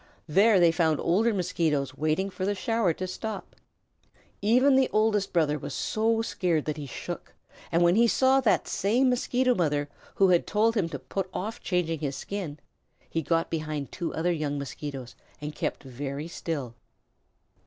There 0.27 0.59
they 0.59 0.71
found 0.71 0.99
older 0.99 1.31
Mosquitoes 1.31 1.93
waiting 1.95 2.31
for 2.31 2.43
the 2.43 2.55
shower 2.55 2.91
to 2.91 3.05
stop. 3.05 3.55
Even 4.41 4.75
the 4.75 4.89
Oldest 4.91 5.31
Brother 5.31 5.59
was 5.59 5.75
so 5.75 6.23
scared 6.23 6.65
that 6.65 6.77
he 6.77 6.87
shook, 6.87 7.35
and 7.71 7.83
when 7.83 7.95
he 7.95 8.07
saw 8.07 8.39
that 8.39 8.67
same 8.67 9.11
Mosquito 9.11 9.53
Mother 9.53 9.89
who 10.15 10.29
had 10.29 10.47
told 10.47 10.73
him 10.75 10.89
to 10.89 10.97
put 10.97 11.29
off 11.35 11.61
changing 11.61 11.99
his 11.99 12.15
skin, 12.15 12.57
he 13.11 13.21
got 13.21 13.51
behind 13.51 13.91
two 13.91 14.11
other 14.15 14.31
young 14.31 14.57
Mosquitoes 14.57 15.13
and 15.39 15.53
kept 15.53 15.83
very 15.83 16.27
still. 16.27 16.73